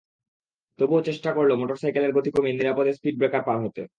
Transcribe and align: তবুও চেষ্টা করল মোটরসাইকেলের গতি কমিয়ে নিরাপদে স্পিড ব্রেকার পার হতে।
তবুও 0.79 1.01
চেষ্টা 1.03 1.29
করল 1.37 1.51
মোটরসাইকেলের 1.55 2.15
গতি 2.17 2.29
কমিয়ে 2.31 2.57
নিরাপদে 2.59 2.91
স্পিড 2.93 3.15
ব্রেকার 3.19 3.41
পার 3.47 3.57
হতে। 3.63 3.81